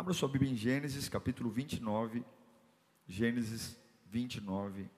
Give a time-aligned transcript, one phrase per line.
[0.00, 2.24] Abra sua Bíblia em Gênesis, capítulo 29.
[3.06, 4.88] Gênesis 29,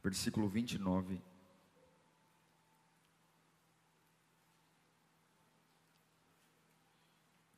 [0.00, 1.20] versículo 29.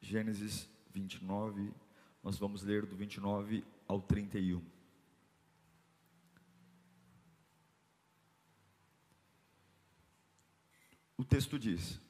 [0.01, 1.71] Gênesis 29,
[2.23, 4.65] nós vamos ler do 29 ao 31.
[11.19, 12.01] O texto diz: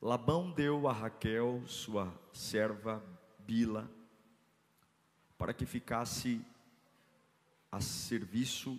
[0.00, 3.04] Labão deu a Raquel, sua serva
[3.40, 3.90] Bila,
[5.36, 6.40] para que ficasse
[7.70, 8.78] a serviço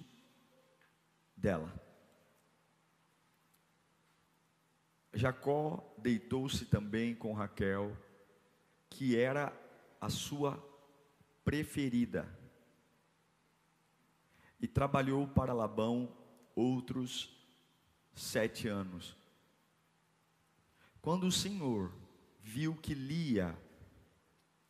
[1.35, 1.73] dela.
[5.13, 7.97] Jacó deitou-se também com Raquel,
[8.89, 9.51] que era
[9.99, 10.57] a sua
[11.43, 12.33] preferida,
[14.61, 16.15] e trabalhou para Labão
[16.55, 17.37] outros
[18.13, 19.18] sete anos.
[21.01, 21.91] Quando o Senhor
[22.41, 23.57] viu que Lia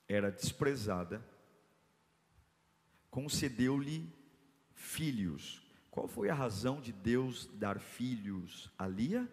[0.07, 1.25] era desprezada,
[3.09, 4.07] concedeu-lhe
[4.73, 5.61] filhos.
[5.89, 9.27] Qual foi a razão de Deus dar filhos a Lia?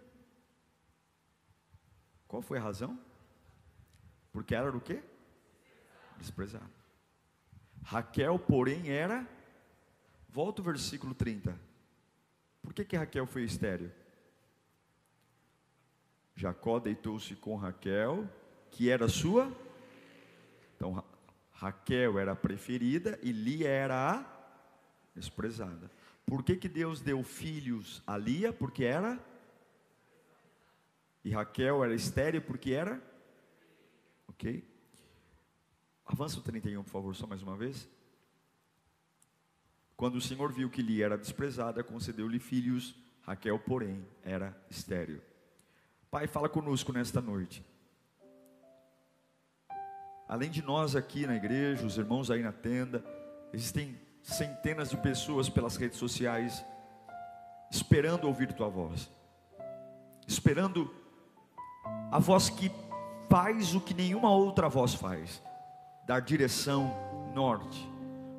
[2.27, 2.99] Qual foi a razão?
[4.33, 5.03] Porque ela era o quê?
[6.19, 6.71] Desprezada.
[7.83, 9.29] Raquel, porém, era.
[10.29, 11.59] Volta o versículo 30.
[12.63, 13.93] Por que, que Raquel foi estéreo?
[16.37, 18.29] Jacó deitou-se com Raquel,
[18.70, 19.51] que era sua.
[20.77, 21.03] Então,
[21.51, 24.25] Raquel era a preferida e Lia era a
[25.15, 25.91] desprezada.
[26.27, 28.53] Por que, que Deus deu filhos a Lia?
[28.53, 29.19] Porque era.
[31.25, 33.03] E Raquel era estéreo porque era.
[34.28, 34.62] Ok?
[36.05, 37.88] Avança o 31, por favor, só mais uma vez.
[39.97, 42.94] Quando o Senhor viu que Lia era desprezada, concedeu-lhe filhos.
[43.22, 45.22] Raquel, porém, era estéreo.
[46.11, 47.65] Pai, fala conosco nesta noite.
[50.28, 53.05] Além de nós aqui na igreja, os irmãos aí na tenda,
[53.53, 56.65] existem centenas de pessoas pelas redes sociais
[57.71, 59.11] esperando ouvir tua voz,
[60.27, 60.93] esperando
[62.11, 62.71] a voz que
[63.28, 65.43] faz o que nenhuma outra voz faz,
[66.06, 66.94] dar direção
[67.34, 67.88] norte.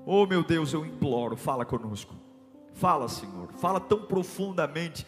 [0.06, 2.16] Oh meu Deus, eu imploro, fala conosco.
[2.74, 5.06] Fala, Senhor, fala tão profundamente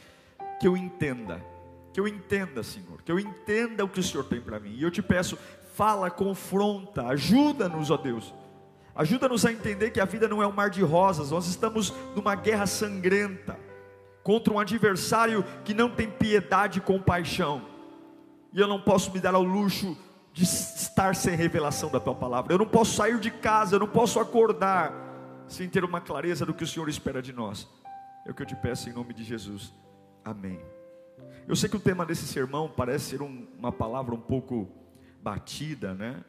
[0.60, 1.42] que eu entenda
[2.00, 4.74] que eu entenda, Senhor, que eu entenda o que o Senhor tem para mim.
[4.74, 5.38] E eu te peço,
[5.74, 8.34] fala, confronta, ajuda-nos, ó Deus.
[8.96, 12.36] Ajuda-nos a entender que a vida não é um mar de rosas, nós estamos numa
[12.36, 13.60] guerra sangrenta
[14.24, 17.64] contra um adversário que não tem piedade e compaixão.
[18.54, 19.98] E eu não posso me dar ao luxo
[20.32, 22.54] de estar sem revelação da tua palavra.
[22.54, 24.94] Eu não posso sair de casa, eu não posso acordar
[25.50, 27.68] sem ter uma clareza do que o Senhor espera de nós.
[28.26, 29.74] É o que eu te peço em nome de Jesus.
[30.24, 30.79] Amém.
[31.50, 34.70] Eu sei que o tema desse sermão parece ser um, uma palavra um pouco
[35.20, 36.24] batida, né?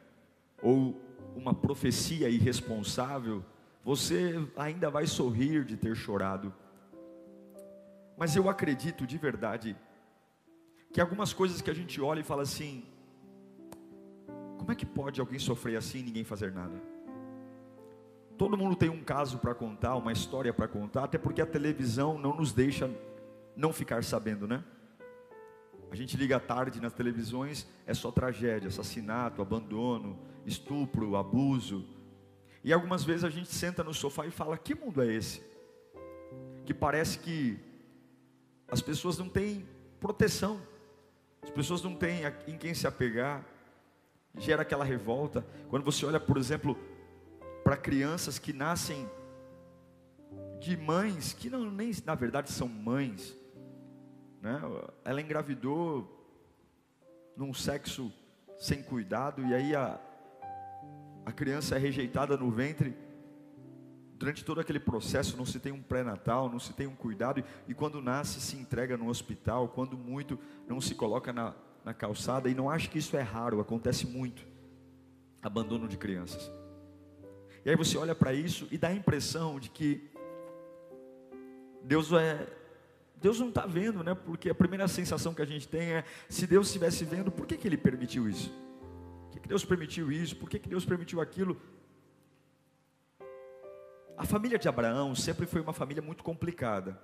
[0.63, 0.99] Ou
[1.35, 3.45] uma profecia irresponsável.
[3.85, 6.51] Você ainda vai sorrir de ter chorado.
[8.17, 9.77] Mas eu acredito de verdade
[10.91, 12.83] que algumas coisas que a gente olha e fala assim:
[14.57, 16.81] como é que pode alguém sofrer assim e ninguém fazer nada?
[18.39, 22.17] Todo mundo tem um caso para contar, uma história para contar, até porque a televisão
[22.17, 22.89] não nos deixa
[23.55, 24.63] não ficar sabendo, né?
[25.91, 31.85] A gente liga à tarde nas televisões, é só tragédia, assassinato, abandono, estupro, abuso.
[32.63, 35.43] E algumas vezes a gente senta no sofá e fala: que mundo é esse?
[36.65, 37.59] Que parece que
[38.69, 39.67] as pessoas não têm
[39.99, 40.61] proteção,
[41.41, 43.45] as pessoas não têm em quem se apegar,
[44.37, 45.45] gera aquela revolta.
[45.69, 46.79] Quando você olha, por exemplo,
[47.65, 49.09] para crianças que nascem
[50.61, 53.35] de mães que não nem na verdade são mães,
[54.41, 54.59] né?
[55.05, 56.17] Ela engravidou
[57.37, 58.11] num sexo
[58.57, 59.99] sem cuidado e aí a,
[61.25, 62.95] a criança é rejeitada no ventre.
[64.17, 67.71] Durante todo aquele processo não se tem um pré-natal, não se tem um cuidado e,
[67.71, 71.55] e quando nasce se entrega no hospital, quando muito não se coloca na,
[71.85, 74.45] na calçada e não acho que isso é raro, acontece muito.
[75.41, 76.51] Abandono de crianças.
[77.63, 80.11] E aí você olha para isso e dá a impressão de que
[81.83, 82.47] Deus é,
[83.21, 84.15] Deus não está vendo, né?
[84.15, 87.55] Porque a primeira sensação que a gente tem é: se Deus estivesse vendo, por que,
[87.55, 88.51] que Ele permitiu isso?
[89.41, 90.35] que Deus permitiu isso?
[90.35, 91.59] Por que Deus permitiu aquilo?
[94.17, 96.99] A família de Abraão sempre foi uma família muito complicada.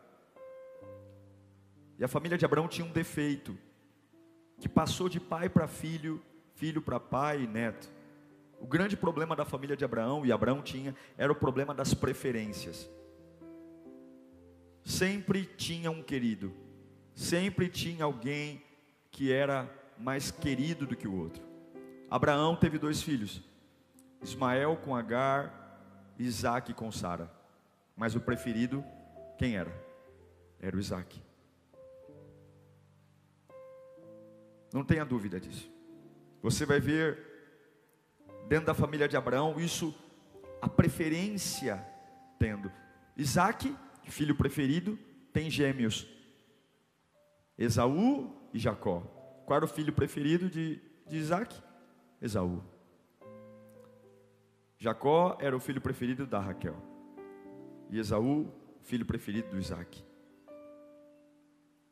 [1.97, 3.57] E a família de Abraão tinha um defeito,
[4.59, 6.21] que passou de pai para filho,
[6.53, 7.89] filho para pai e neto.
[8.59, 12.87] O grande problema da família de Abraão, e Abraão tinha, era o problema das preferências.
[14.87, 16.53] Sempre tinha um querido,
[17.13, 18.63] sempre tinha alguém
[19.11, 21.43] que era mais querido do que o outro.
[22.09, 23.43] Abraão teve dois filhos,
[24.23, 27.29] Ismael com Agar Isaac com Sara.
[27.97, 28.81] Mas o preferido,
[29.37, 29.75] quem era?
[30.57, 31.21] Era o Isaac.
[34.73, 35.69] Não tenha dúvida disso.
[36.41, 37.19] Você vai ver
[38.47, 39.93] dentro da família de Abraão isso,
[40.61, 41.85] a preferência
[42.39, 42.71] tendo.
[43.17, 43.75] Isaac,
[44.11, 44.97] filho preferido,
[45.33, 46.07] tem gêmeos.
[47.57, 49.01] Esaú e Jacó.
[49.45, 51.55] Qual era o filho preferido de, de Isaac?
[52.21, 52.63] Esaú.
[54.77, 56.75] Jacó era o filho preferido da Raquel.
[57.89, 58.51] E Esaú,
[58.81, 60.03] filho preferido do Isaac.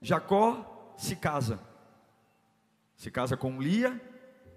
[0.01, 1.59] Jacó se casa.
[2.95, 3.99] Se casa com Lia,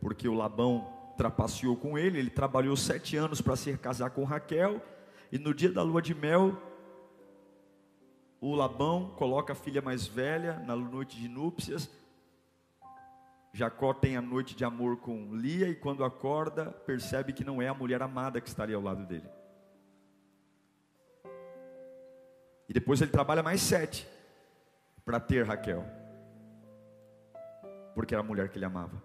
[0.00, 2.18] porque o Labão trapaceou com ele.
[2.18, 4.82] Ele trabalhou sete anos para se casar com Raquel.
[5.32, 6.56] E no dia da lua de mel,
[8.40, 11.90] o Labão coloca a filha mais velha na noite de núpcias
[13.52, 17.68] Jacó tem a noite de amor com Lia e quando acorda, percebe que não é
[17.68, 19.28] a mulher amada que estaria ao lado dele.
[22.68, 24.06] E depois ele trabalha mais sete
[25.04, 25.84] para ter Raquel,
[27.94, 29.02] porque era a mulher que ele amava.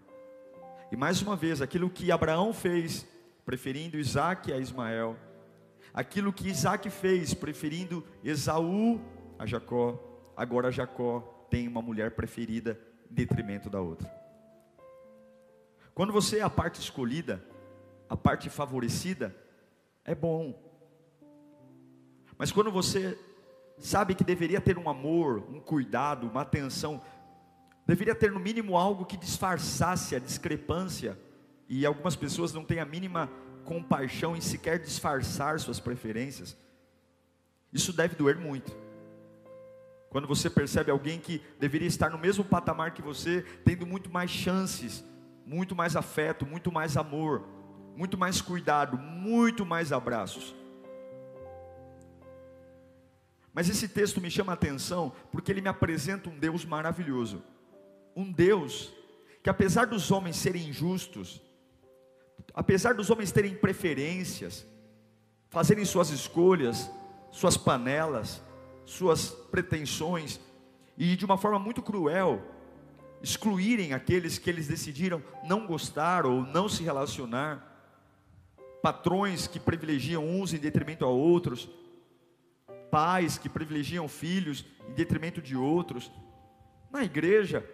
[0.91, 3.07] E mais uma vez, aquilo que Abraão fez,
[3.45, 5.17] preferindo Isaac a Ismael,
[5.93, 9.01] aquilo que Isaac fez, preferindo Esaú
[9.37, 9.99] a Jacó,
[10.35, 14.11] agora Jacó tem uma mulher preferida em detrimento da outra.
[15.93, 17.43] Quando você é a parte escolhida,
[18.09, 19.35] a parte favorecida,
[20.03, 20.59] é bom.
[22.37, 23.17] Mas quando você
[23.77, 27.01] sabe que deveria ter um amor, um cuidado, uma atenção,
[27.85, 31.17] deveria ter no mínimo algo que disfarçasse a discrepância,
[31.69, 33.29] e algumas pessoas não têm a mínima
[33.63, 36.57] compaixão em sequer disfarçar suas preferências,
[37.71, 38.82] isso deve doer muito.
[40.13, 44.31] Quando você percebe alguém que deveria estar no mesmo patamar que você, tendo muito mais
[44.31, 45.03] chances
[45.45, 47.43] muito mais afeto, muito mais amor,
[47.95, 50.55] muito mais cuidado, muito mais abraços.
[53.53, 57.43] Mas esse texto me chama a atenção porque ele me apresenta um Deus maravilhoso.
[58.15, 58.93] Um Deus
[59.43, 61.41] que, apesar dos homens serem injustos,
[62.53, 64.65] apesar dos homens terem preferências,
[65.49, 66.89] fazerem suas escolhas,
[67.31, 68.41] suas panelas,
[68.85, 70.39] suas pretensões,
[70.97, 72.41] e de uma forma muito cruel,
[73.21, 77.69] excluírem aqueles que eles decidiram não gostar ou não se relacionar,
[78.81, 81.69] patrões que privilegiam uns em detrimento a outros,
[82.91, 86.11] pais que privilegiam filhos em detrimento de outros.
[86.91, 87.67] Na igreja,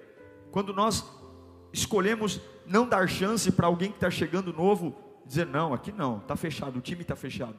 [0.52, 1.04] quando nós
[1.74, 4.96] escolhemos não dar chance para alguém que está chegando novo,
[5.26, 7.58] dizer não, aqui não, está fechado, o time está fechado.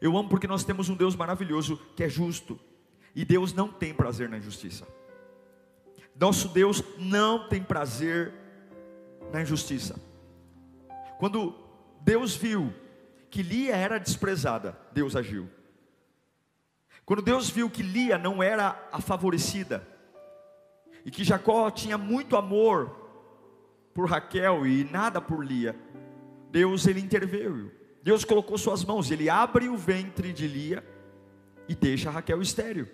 [0.00, 2.58] Eu amo porque nós temos um Deus maravilhoso que é justo,
[3.14, 4.86] e Deus não tem prazer na injustiça.
[6.18, 8.32] Nosso Deus não tem prazer
[9.32, 9.98] na injustiça.
[11.18, 11.54] Quando
[12.00, 12.72] Deus viu
[13.30, 15.48] que Lia era desprezada, Deus agiu.
[17.04, 19.86] Quando Deus viu que Lia não era a favorecida,
[21.04, 23.04] e que Jacó tinha muito amor
[23.92, 25.76] por Raquel e nada por Lia,
[26.50, 27.70] Deus ele interveio.
[28.04, 30.84] Deus colocou suas mãos, ele abre o ventre de Lia
[31.66, 32.86] e deixa Raquel estéril.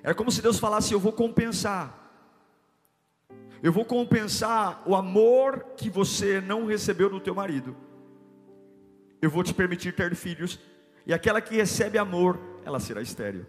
[0.00, 1.92] Era como se Deus falasse: Eu vou compensar.
[3.60, 7.76] Eu vou compensar o amor que você não recebeu do teu marido.
[9.20, 10.60] Eu vou te permitir ter filhos.
[11.04, 13.44] E aquela que recebe amor, ela será estéril.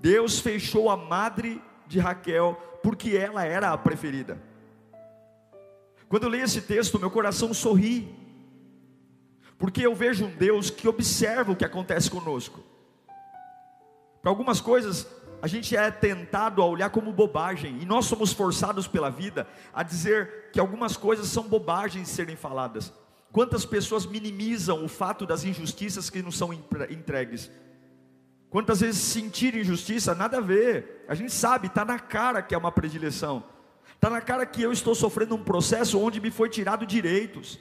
[0.00, 4.40] Deus fechou a madre de Raquel, porque ela era a preferida.
[6.08, 8.08] Quando eu leio esse texto, meu coração sorri,
[9.58, 12.60] porque eu vejo um Deus que observa o que acontece conosco.
[14.22, 15.06] Para algumas coisas,
[15.42, 19.82] a gente é tentado a olhar como bobagem, e nós somos forçados pela vida a
[19.82, 22.92] dizer que algumas coisas são bobagens de serem faladas.
[23.32, 27.50] Quantas pessoas minimizam o fato das injustiças que nos são entregues?
[28.48, 31.04] Quantas vezes sentir injustiça, nada a ver.
[31.08, 33.44] A gente sabe, está na cara que é uma predileção.
[33.96, 37.58] Está na cara que eu estou sofrendo um processo onde me foi tirado direitos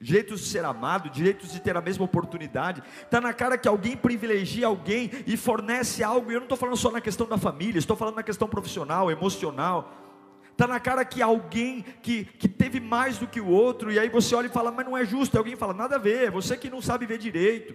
[0.00, 2.82] direitos de ser amado, direitos de ter a mesma oportunidade.
[3.02, 6.30] Está na cara que alguém privilegia alguém e fornece algo.
[6.30, 9.10] E eu não estou falando só na questão da família, estou falando na questão profissional,
[9.10, 9.92] emocional.
[10.52, 14.08] Está na cara que alguém que, que teve mais do que o outro, e aí
[14.08, 15.36] você olha e fala, mas não é justo.
[15.36, 17.74] E alguém fala, nada a ver, você que não sabe ver direito.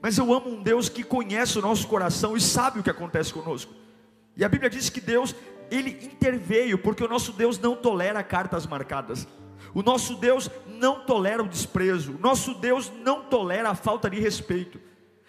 [0.00, 3.32] Mas eu amo um Deus que conhece o nosso coração e sabe o que acontece
[3.32, 3.72] conosco.
[4.36, 5.34] E a Bíblia diz que Deus,
[5.70, 9.26] ele interveio, porque o nosso Deus não tolera cartas marcadas.
[9.74, 12.12] O nosso Deus não tolera o desprezo.
[12.12, 14.80] O nosso Deus não tolera a falta de respeito.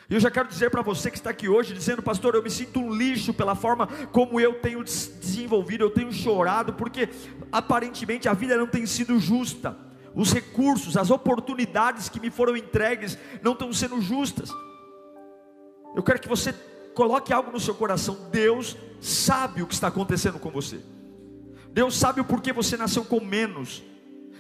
[0.10, 2.50] E eu já quero dizer para você que está aqui hoje, dizendo, pastor, eu me
[2.50, 7.08] sinto um lixo pela forma como eu tenho desenvolvido, eu tenho chorado, porque
[7.50, 9.78] aparentemente a vida não tem sido justa.
[10.14, 14.50] Os recursos, as oportunidades que me foram entregues não estão sendo justas.
[15.96, 16.54] Eu quero que você
[16.94, 18.30] coloque algo no seu coração.
[18.32, 20.80] Deus sabe o que está acontecendo com você.
[21.72, 23.84] Deus sabe o porquê você nasceu com menos.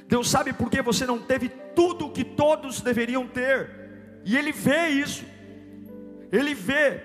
[0.07, 4.21] Deus sabe porquê você não teve tudo o que todos deveriam ter.
[4.25, 5.25] E Ele vê isso.
[6.31, 7.01] Ele vê.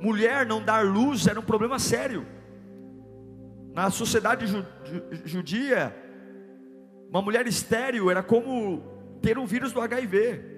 [0.00, 2.26] Mulher não dar luz era um problema sério.
[3.72, 4.46] Na sociedade
[5.24, 5.96] judia,
[7.08, 8.82] uma mulher estéril era como
[9.22, 10.53] ter um vírus do HIV.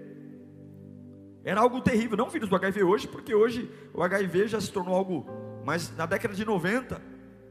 [1.46, 4.94] Era algo terrível, não vírus do HIV hoje, porque hoje o HIV já se tornou
[4.94, 5.26] algo,
[5.64, 7.00] mas na década de 90,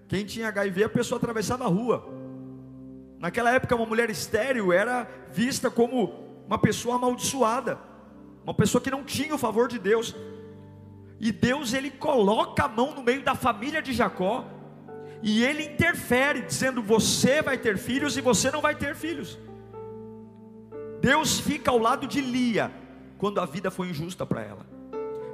[0.07, 2.05] quem tinha HIV a pessoa atravessava a rua.
[3.17, 7.79] Naquela época uma mulher estéril era vista como uma pessoa amaldiçoada
[8.45, 10.15] uma pessoa que não tinha o favor de Deus.
[11.19, 14.45] E Deus ele coloca a mão no meio da família de Jacó
[15.23, 19.39] e ele interfere dizendo: "Você vai ter filhos e você não vai ter filhos".
[21.01, 22.71] Deus fica ao lado de Lia
[23.25, 24.63] quando a vida foi injusta para ela.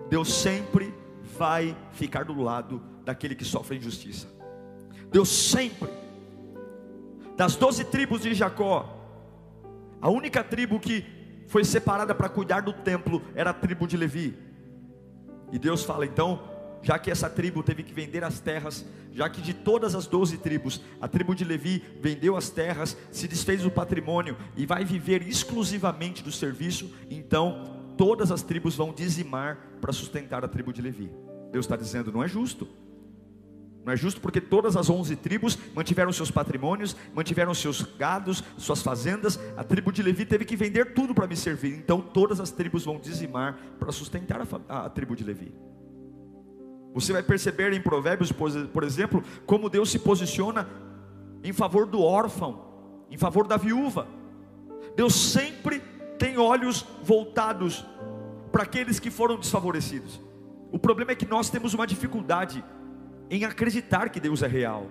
[0.09, 0.93] Deus sempre
[1.37, 4.29] vai ficar do lado daquele que sofre injustiça.
[5.11, 5.89] Deus sempre
[7.35, 8.97] das doze tribos de Jacó,
[10.01, 11.05] a única tribo que
[11.47, 14.37] foi separada para cuidar do templo era a tribo de Levi.
[15.51, 16.41] E Deus fala então,
[16.81, 20.37] já que essa tribo teve que vender as terras, já que de todas as doze
[20.37, 25.27] tribos, a tribo de Levi vendeu as terras, se desfez do patrimônio e vai viver
[25.27, 31.11] exclusivamente do serviço, então todas as tribos vão dizimar para sustentar a tribo de Levi.
[31.51, 32.67] Deus está dizendo, não é justo.
[33.85, 38.81] Não é justo porque todas as onze tribos mantiveram seus patrimônios, mantiveram seus gados, suas
[38.81, 39.39] fazendas.
[39.55, 41.75] A tribo de Levi teve que vender tudo para me servir.
[41.75, 45.53] Então todas as tribos vão dizimar para sustentar a, a, tribo de Levi.
[46.95, 50.67] Você vai perceber em Provérbios, por exemplo, como Deus se posiciona
[51.43, 52.65] em favor do órfão,
[53.11, 54.07] em favor da viúva.
[54.95, 55.90] Deus sempre
[56.21, 57.83] tem olhos voltados
[58.51, 60.21] para aqueles que foram desfavorecidos.
[60.71, 62.63] O problema é que nós temos uma dificuldade
[63.27, 64.85] em acreditar que Deus é real.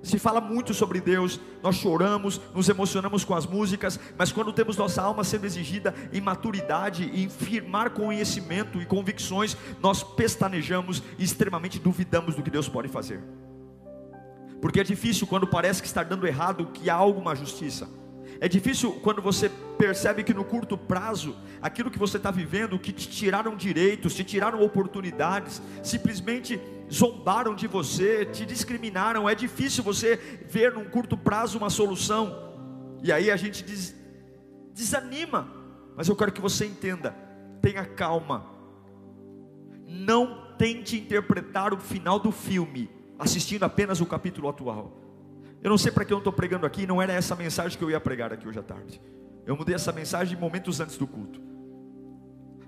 [0.00, 4.76] Se fala muito sobre Deus, nós choramos, nos emocionamos com as músicas, mas quando temos
[4.76, 11.80] nossa alma sendo exigida em maturidade, em firmar conhecimento e convicções, nós pestanejamos e extremamente
[11.80, 13.20] duvidamos do que Deus pode fazer.
[14.60, 17.88] Porque é difícil quando parece que está dando errado que há alguma justiça.
[18.40, 22.92] É difícil quando você percebe que no curto prazo, aquilo que você está vivendo, que
[22.92, 26.60] te tiraram direitos, te tiraram oportunidades, simplesmente
[26.92, 29.28] zombaram de você, te discriminaram.
[29.28, 30.16] É difícil você
[30.48, 32.54] ver num curto prazo uma solução.
[33.02, 33.94] E aí a gente des,
[34.72, 35.48] desanima.
[35.96, 37.14] Mas eu quero que você entenda,
[37.62, 38.46] tenha calma.
[39.86, 45.05] Não tente interpretar o final do filme assistindo apenas o capítulo atual.
[45.66, 47.90] Eu não sei para que eu estou pregando aqui, não era essa mensagem que eu
[47.90, 49.02] ia pregar aqui hoje à tarde.
[49.44, 51.40] Eu mudei essa mensagem momentos antes do culto.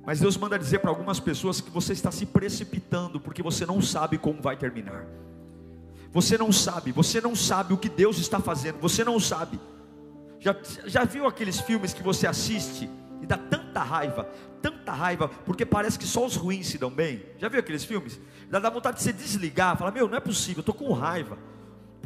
[0.04, 3.80] Mas Deus manda dizer para algumas pessoas que você está se precipitando porque você não
[3.80, 5.06] sabe como vai terminar.
[6.10, 9.60] Você não sabe, você não sabe o que Deus está fazendo, você não sabe.
[10.40, 12.90] Já, já viu aqueles filmes que você assiste
[13.22, 14.24] e dá tanta raiva,
[14.60, 17.24] tanta raiva, porque parece que só os ruins se dão bem?
[17.38, 18.20] Já viu aqueles filmes?
[18.50, 21.38] Dá, dá vontade de você desligar, falar: Meu, não é possível, estou com raiva.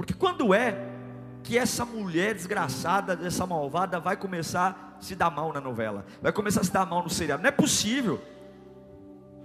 [0.03, 0.85] Porque quando é
[1.45, 6.33] que essa mulher desgraçada, essa malvada, vai começar a se dar mal na novela, vai
[6.33, 7.41] começar a se dar mal no seriado.
[7.41, 8.21] Não é possível.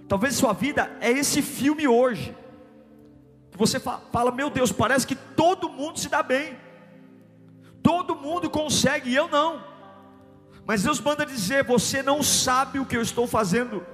[0.08, 2.36] Talvez sua vida é esse filme hoje.
[3.52, 6.58] Que você fala, meu Deus, parece que todo mundo se dá bem.
[7.80, 9.62] Todo mundo consegue e eu não.
[10.66, 13.86] Mas Deus manda dizer: você não sabe o que eu estou fazendo.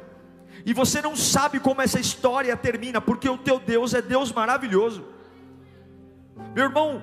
[0.64, 5.12] E você não sabe como essa história termina, porque o teu Deus é Deus maravilhoso.
[6.54, 7.02] Meu irmão,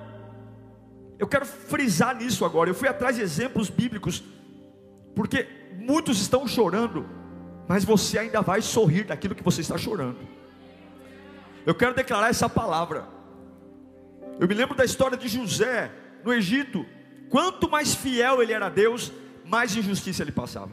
[1.18, 2.70] eu quero frisar nisso agora.
[2.70, 4.22] Eu fui atrás de exemplos bíblicos,
[5.14, 5.46] porque
[5.78, 7.06] muitos estão chorando,
[7.68, 10.18] mas você ainda vai sorrir daquilo que você está chorando.
[11.64, 13.06] Eu quero declarar essa palavra.
[14.40, 15.90] Eu me lembro da história de José
[16.24, 16.84] no Egito.
[17.30, 19.12] Quanto mais fiel ele era a Deus,
[19.44, 20.72] mais injustiça ele passava.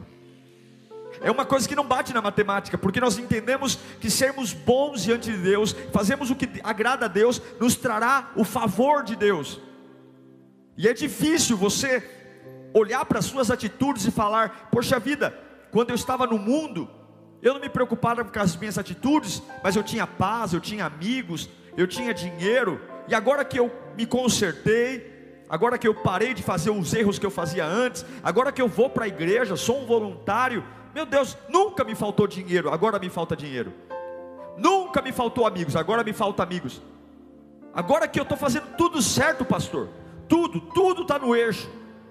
[1.22, 5.30] É uma coisa que não bate na matemática, porque nós entendemos que sermos bons diante
[5.30, 9.60] de Deus, fazemos o que agrada a Deus, nos trará o favor de Deus.
[10.76, 12.02] E é difícil você
[12.72, 15.36] olhar para as suas atitudes e falar: Poxa vida,
[15.70, 16.88] quando eu estava no mundo,
[17.42, 21.50] eu não me preocupava com as minhas atitudes, mas eu tinha paz, eu tinha amigos,
[21.76, 26.70] eu tinha dinheiro, e agora que eu me consertei, agora que eu parei de fazer
[26.70, 29.86] os erros que eu fazia antes, agora que eu vou para a igreja, sou um
[29.86, 33.72] voluntário, meu Deus, nunca me faltou dinheiro, agora me falta dinheiro.
[34.56, 36.82] Nunca me faltou amigos, agora me falta amigos.
[37.72, 39.88] Agora que eu estou fazendo tudo certo, pastor,
[40.28, 41.70] tudo, tudo está no eixo.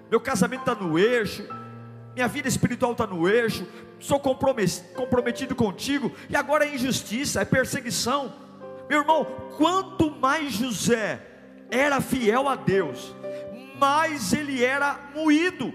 [0.09, 1.45] Meu casamento está no eixo,
[2.15, 3.67] minha vida espiritual está no eixo,
[4.00, 8.33] sou comprometido contigo, e agora é injustiça, é perseguição.
[8.89, 9.25] Meu irmão,
[9.57, 11.21] quanto mais José
[11.69, 13.15] era fiel a Deus,
[13.77, 15.71] mais ele era moído.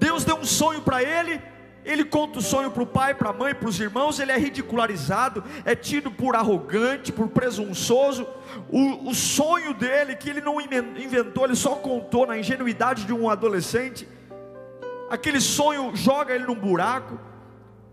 [0.00, 1.38] Deus deu um sonho para ele,
[1.84, 4.38] ele conta o sonho para o pai, para a mãe, para os irmãos, ele é
[4.38, 8.26] ridicularizado, é tido por arrogante, por presunçoso.
[8.70, 13.28] O, o sonho dele, que ele não inventou, ele só contou na ingenuidade de um
[13.28, 14.08] adolescente.
[15.10, 17.18] Aquele sonho joga ele num buraco.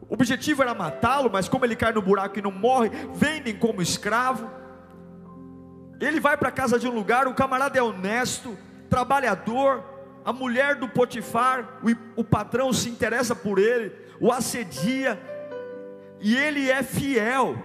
[0.10, 3.82] O objetivo era matá-lo, mas como ele cai no buraco e não morre, vendem como
[3.82, 4.50] escravo.
[6.00, 8.58] Ele vai para a casa de um lugar, o camarada é honesto,
[8.90, 9.97] trabalhador,
[10.28, 15.18] a mulher do Potifar, o, o patrão se interessa por ele, o assedia,
[16.20, 17.56] e ele é fiel,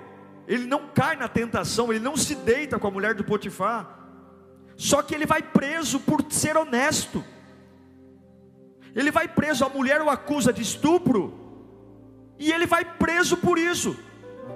[0.47, 3.99] ele não cai na tentação, ele não se deita com a mulher do Potifar,
[4.77, 7.25] só que ele vai preso por ser honesto,
[8.95, 11.35] ele vai preso, a mulher o acusa de estupro,
[12.39, 13.97] e ele vai preso por isso.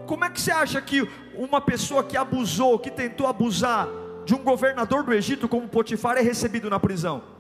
[0.07, 3.89] Como é que você acha que uma pessoa que abusou, que tentou abusar
[4.25, 7.35] de um governador do Egito como Potifar é recebido na prisão?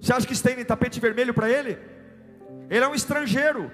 [0.00, 1.78] Você acha que estendem tapete vermelho para ele?
[2.70, 3.70] Ele é um estrangeiro.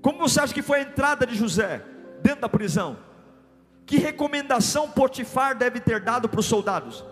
[0.00, 1.82] Como você acha que foi a entrada de José
[2.22, 2.98] dentro da prisão?
[3.84, 7.04] Que recomendação Potifar deve ter dado para os soldados?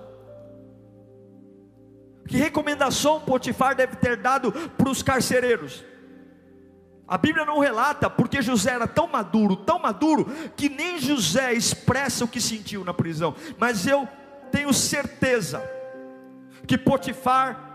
[2.26, 5.84] Que recomendação Potifar deve ter dado para os carcereiros?
[7.06, 12.24] A Bíblia não relata, porque José era tão maduro, tão maduro, que nem José expressa
[12.24, 13.34] o que sentiu na prisão.
[13.58, 14.06] Mas eu
[14.52, 15.62] tenho certeza
[16.66, 17.67] que Potifar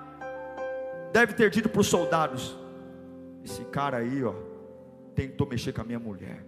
[1.14, 2.58] deve ter dito para os soldados:
[3.46, 4.34] esse cara aí, ó,
[5.16, 6.44] tentou mexer com a minha mulher,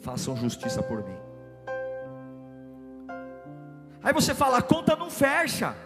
[0.00, 1.18] façam justiça por mim.
[4.02, 5.76] Aí você fala: a conta não fecha,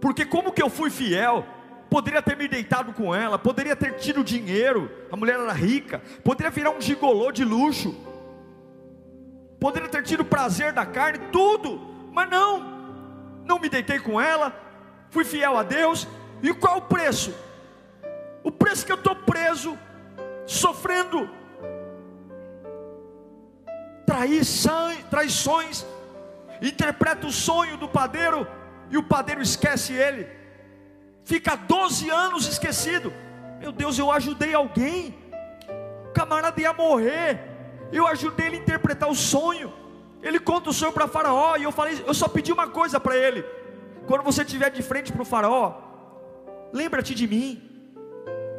[0.00, 1.44] porque como que eu fui fiel?
[1.88, 6.50] Poderia ter me deitado com ela, poderia ter tido dinheiro, a mulher era rica, poderia
[6.50, 7.94] virar um gigolô de luxo,
[9.60, 11.78] poderia ter tido prazer da carne, tudo,
[12.12, 12.58] mas não,
[13.44, 14.52] não me deitei com ela,
[15.08, 16.08] fui fiel a Deus,
[16.50, 17.34] e qual o preço?
[18.42, 19.78] O preço que eu estou preso,
[20.46, 21.30] sofrendo
[25.10, 25.86] traições,
[26.60, 28.46] interpreta o sonho do padeiro
[28.90, 30.28] e o padeiro esquece ele,
[31.24, 33.12] fica 12 anos esquecido.
[33.58, 35.16] Meu Deus, eu ajudei alguém,
[36.08, 37.40] o camarada ia morrer,
[37.90, 39.72] eu ajudei ele a interpretar o sonho.
[40.22, 43.16] Ele conta o sonho para Faraó, e eu falei, eu só pedi uma coisa para
[43.16, 43.42] ele:
[44.06, 45.83] quando você estiver de frente para o Faraó,
[46.74, 47.62] lembra-te de mim,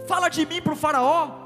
[0.08, 1.44] fala de mim para o Faraó.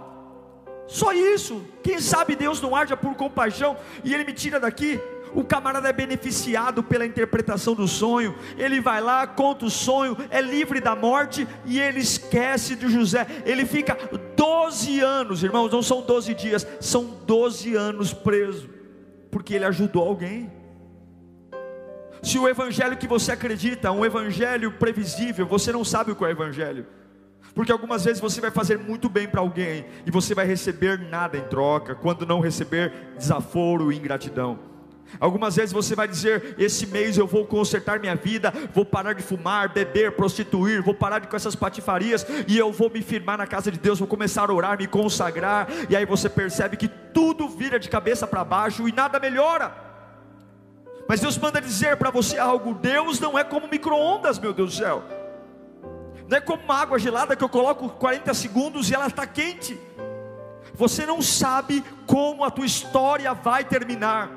[0.88, 1.64] Só isso.
[1.84, 5.00] Quem sabe Deus não haja por compaixão e Ele me tira daqui.
[5.34, 8.36] O camarada é beneficiado pela interpretação do sonho.
[8.58, 13.28] Ele vai lá, conta o sonho, é livre da morte e ele esquece de José.
[13.46, 13.96] Ele fica
[14.36, 18.68] 12 anos, irmãos, não são 12 dias, são 12 anos preso,
[19.30, 20.52] porque ele ajudou alguém.
[22.22, 26.24] Se o evangelho que você acredita é um evangelho previsível, você não sabe o que
[26.24, 26.86] é o evangelho.
[27.54, 31.38] Porque algumas vezes você vai fazer muito bem para alguém e você vai receber nada
[31.38, 34.60] em troca, quando não receber desaforo e ingratidão.
[35.20, 39.24] Algumas vezes você vai dizer: Esse mês eu vou consertar minha vida, vou parar de
[39.24, 43.48] fumar, beber, prostituir, vou parar de com essas patifarias e eu vou me firmar na
[43.48, 45.68] casa de Deus, vou começar a orar, me consagrar.
[45.90, 49.89] E aí você percebe que tudo vira de cabeça para baixo e nada melhora.
[51.10, 54.78] Mas Deus manda dizer para você algo: Deus não é como micro-ondas, meu Deus do
[54.78, 55.04] céu.
[56.28, 59.76] Não é como uma água gelada que eu coloco 40 segundos e ela está quente.
[60.76, 64.30] Você não sabe como a tua história vai terminar.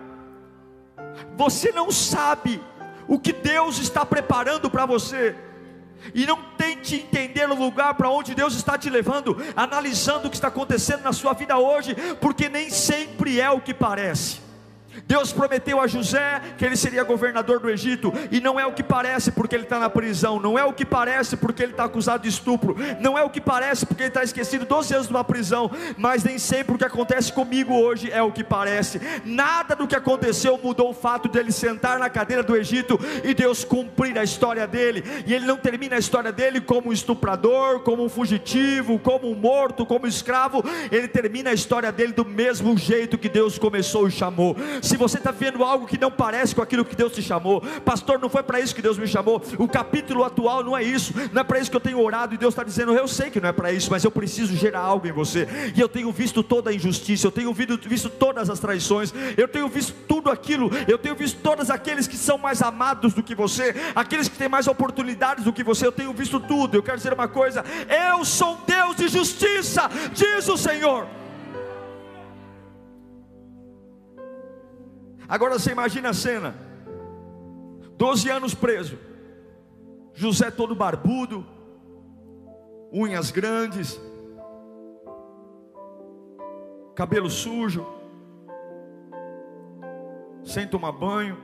[1.37, 2.59] Você não sabe
[3.07, 5.37] o que Deus está preparando para você.
[6.15, 10.37] E não tente entender o lugar para onde Deus está te levando, analisando o que
[10.37, 14.52] está acontecendo na sua vida hoje, porque nem sempre é o que parece.
[15.07, 18.83] Deus prometeu a José que ele seria governador do Egito, e não é o que
[18.83, 22.23] parece porque ele está na prisão, não é o que parece porque ele está acusado
[22.23, 25.71] de estupro, não é o que parece porque ele está esquecido 12 anos numa prisão,
[25.97, 29.01] mas nem sempre o que acontece comigo hoje é o que parece.
[29.25, 33.65] Nada do que aconteceu mudou o fato dele sentar na cadeira do Egito e Deus
[33.65, 38.05] cumprir a história dele, e ele não termina a história dele como um estuprador, como
[38.05, 42.77] um fugitivo, como um morto, como um escravo, ele termina a história dele do mesmo
[42.77, 46.61] jeito que Deus começou e chamou se você está vendo algo que não parece com
[46.61, 49.41] aquilo que Deus te chamou, pastor, não foi para isso que Deus me chamou.
[49.57, 52.35] O capítulo atual não é isso, não é para isso que eu tenho orado.
[52.35, 54.81] E Deus está dizendo: Eu sei que não é para isso, mas eu preciso gerar
[54.81, 55.47] algo em você.
[55.75, 59.69] E eu tenho visto toda a injustiça, eu tenho visto todas as traições, eu tenho
[59.69, 63.75] visto tudo aquilo, eu tenho visto todos aqueles que são mais amados do que você,
[63.95, 65.87] aqueles que têm mais oportunidades do que você.
[65.87, 66.77] Eu tenho visto tudo.
[66.77, 71.22] Eu quero dizer uma coisa: Eu sou Deus de justiça, diz o Senhor.
[75.33, 76.55] Agora você imagina a cena:
[77.97, 78.99] 12 anos preso,
[80.13, 81.47] José todo barbudo,
[82.93, 83.99] unhas grandes,
[86.95, 87.87] cabelo sujo,
[90.45, 91.39] sem tomar banho.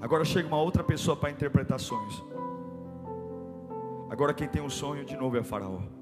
[0.00, 2.20] Agora chega uma outra pessoa para interpretações.
[4.10, 5.95] Agora quem tem um sonho de novo é Faraó.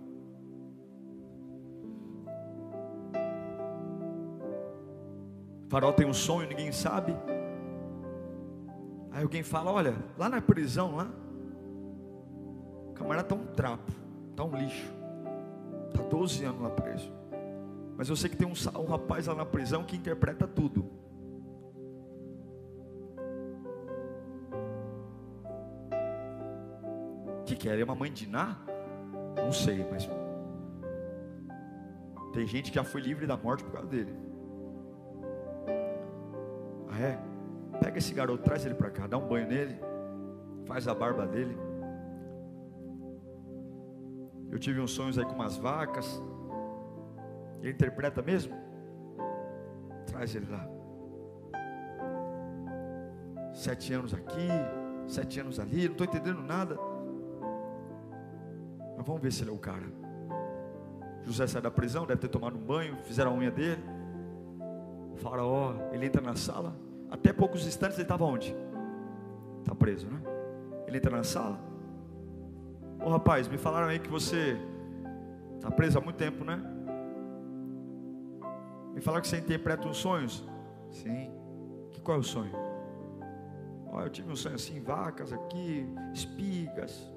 [5.75, 7.13] Farol tem um sonho, ninguém sabe.
[9.11, 11.11] Aí alguém fala: Olha, lá na prisão, lá,
[12.91, 13.91] o camarada está um trapo,
[14.31, 14.89] está um lixo,
[15.89, 17.13] está 12 anos lá preso.
[17.97, 20.89] Mas eu sei que tem um, um rapaz lá na prisão que interpreta tudo.
[27.41, 27.73] O que, que é?
[27.73, 28.57] Ele é uma mãe de Ná?
[29.39, 30.09] Não sei, mas
[32.33, 34.34] tem gente que já foi livre da morte por causa dele.
[37.01, 37.19] É?
[37.81, 39.79] Pega esse garoto, traz ele para cá, dá um banho nele,
[40.67, 41.57] faz a barba dele.
[44.51, 46.23] Eu tive uns sonhos aí com umas vacas.
[47.61, 48.55] Ele interpreta mesmo?
[50.07, 50.69] Traz ele lá.
[53.53, 54.49] Sete anos aqui,
[55.09, 56.79] sete anos ali, não estou entendendo nada.
[58.97, 59.87] Mas vamos ver se ele é o cara.
[61.25, 63.83] José sai da prisão, deve ter tomado um banho, fizeram a unha dele.
[65.17, 66.84] Faraó, ele entra na sala.
[67.14, 68.53] Até poucos instantes ele estava onde?
[69.61, 70.20] Está preso, né?
[70.85, 71.61] Ele entra na sala.
[73.00, 74.59] Ô rapaz, me falaram aí que você
[75.55, 76.61] está preso há muito tempo, né?
[78.92, 80.44] Me falaram que você interpreta uns sonhos.
[80.90, 81.31] Sim.
[81.92, 82.53] Que qual é o sonho?
[83.92, 87.09] Ó, eu tive um sonho assim, vacas aqui, espigas.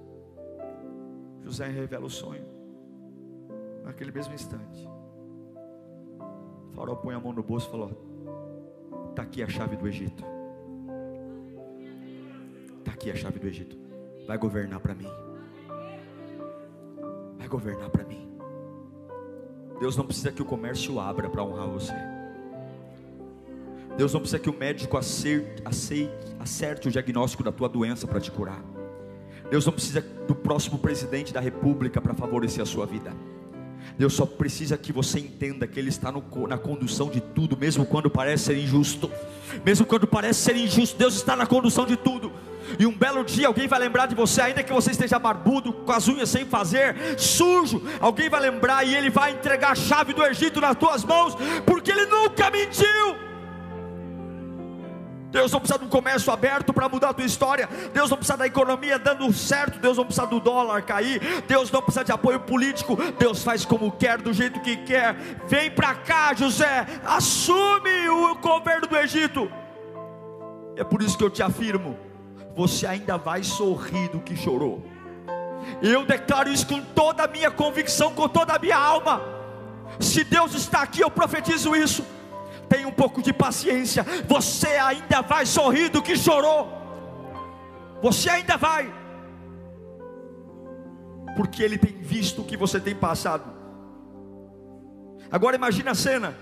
[1.41, 2.45] José revela o sonho.
[3.83, 4.87] Naquele mesmo instante.
[6.73, 8.16] Farol põe a mão no bolso e falou:
[9.17, 10.23] Está aqui a chave do Egito.
[12.77, 13.75] Está aqui a chave do Egito.
[14.27, 15.09] Vai governar para mim.
[17.39, 18.29] Vai governar para mim.
[19.79, 21.95] Deus não precisa que o comércio abra para honrar você.
[23.97, 25.63] Deus não precisa que o médico acerte,
[26.39, 28.63] acerte, o diagnóstico da tua doença para te curar.
[29.49, 33.11] Deus não precisa do próximo presidente da república para favorecer a sua vida.
[33.97, 37.85] Deus só precisa que você entenda que Ele está no, na condução de tudo, mesmo
[37.85, 39.11] quando parece ser injusto.
[39.65, 42.31] Mesmo quando parece ser injusto, Deus está na condução de tudo.
[42.77, 45.91] E um belo dia alguém vai lembrar de você, ainda que você esteja barbudo, com
[45.91, 47.81] as unhas sem fazer, sujo.
[47.99, 51.91] Alguém vai lembrar e Ele vai entregar a chave do Egito nas tuas mãos, porque
[51.91, 53.26] Ele nunca mentiu.
[55.37, 57.69] Deus não precisa de um comércio aberto para mudar a tua história.
[57.93, 59.77] Deus não precisa da economia dando certo.
[59.77, 61.21] Deus não precisa do dólar cair.
[61.47, 62.97] Deus não precisa de apoio político.
[63.19, 65.13] Deus faz como quer, do jeito que quer.
[65.47, 66.87] Vem para cá, José.
[67.05, 69.47] Assume o governo do Egito.
[70.75, 71.95] É por isso que eu te afirmo:
[72.55, 74.83] você ainda vai sorrir do que chorou.
[75.83, 79.21] Eu declaro isso com toda a minha convicção, com toda a minha alma.
[79.99, 82.03] Se Deus está aqui, eu profetizo isso
[82.69, 84.03] Tenha um pouco de paciência.
[84.27, 86.71] Você ainda vai sorrir do que chorou.
[88.01, 88.93] Você ainda vai.
[91.35, 93.45] Porque Ele tem visto o que você tem passado.
[95.31, 96.35] Agora imagine a cena.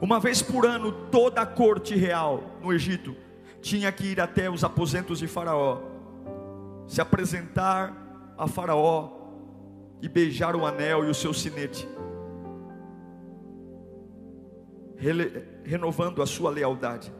[0.00, 3.14] Uma vez por ano, toda a corte real no Egito
[3.60, 5.80] tinha que ir até os aposentos de Faraó,
[6.88, 9.10] se apresentar a Faraó
[10.02, 11.88] e beijar o anel e o seu sinete
[15.64, 17.12] renovando a sua lealdade.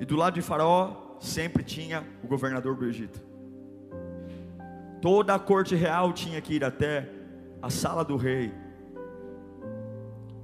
[0.00, 3.20] E do lado de Faraó sempre tinha o governador do Egito.
[5.00, 7.08] Toda a corte real tinha que ir até
[7.62, 8.52] à sala do rei,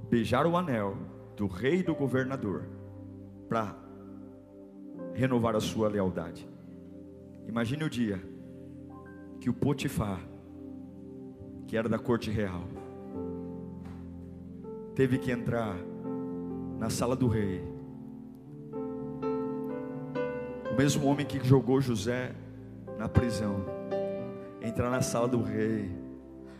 [0.09, 0.97] beijar o anel
[1.35, 2.63] do rei e do governador,
[3.49, 3.75] para
[5.13, 6.47] renovar a sua lealdade.
[7.47, 8.21] Imagine o dia
[9.39, 10.19] que o Potifar,
[11.67, 12.63] que era da corte real,
[14.95, 15.75] teve que entrar
[16.79, 17.61] na sala do rei.
[20.71, 22.31] O mesmo homem que jogou José
[22.97, 23.65] na prisão,
[24.61, 25.91] entrar na sala do rei,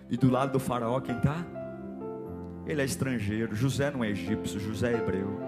[0.10, 1.46] e do lado do faraó, quem está?
[2.68, 3.56] Ele é estrangeiro.
[3.56, 5.40] José não é egípcio, José é hebreu.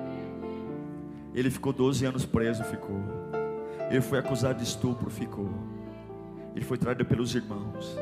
[1.33, 2.99] Ele ficou 12 anos preso, ficou.
[3.89, 5.49] Ele foi acusado de estupro, ficou.
[6.55, 7.95] Ele foi traído pelos irmãos.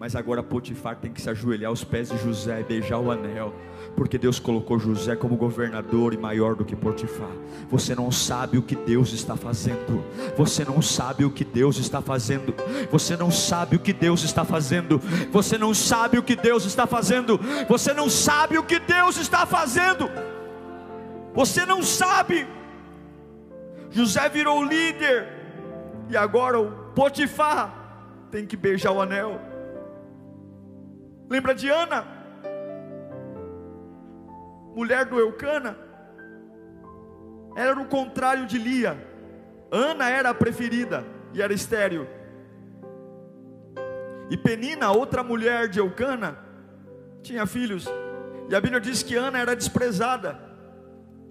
[0.00, 3.54] Mas agora Potifar tem que se ajoelhar aos pés de José e beijar o anel,
[3.94, 7.28] porque Deus colocou José como governador e maior do que Potifar.
[7.68, 10.02] Você não sabe o que Deus está fazendo.
[10.38, 12.54] Você não sabe o que Deus está fazendo.
[12.90, 14.98] Você não sabe o que Deus está fazendo.
[15.30, 17.38] Você não sabe o que Deus está fazendo.
[17.68, 20.10] Você não sabe o que Deus está fazendo.
[21.34, 22.48] Você não sabe.
[23.90, 25.28] José virou líder
[26.08, 29.49] e agora o Potifar tem que beijar o anel.
[31.30, 32.04] Lembra de Ana?
[34.74, 35.78] Mulher do Eucana?
[37.54, 38.98] Era o contrário de Lia.
[39.70, 42.04] Ana era a preferida e era estéril.
[44.28, 46.36] E Penina, outra mulher de Eucana,
[47.22, 47.88] tinha filhos.
[48.48, 50.36] E a Bíblia diz que Ana era desprezada.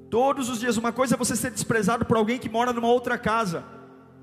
[0.10, 3.18] Todos os dias, uma coisa é você ser desprezado por alguém que mora numa outra
[3.18, 3.66] casa.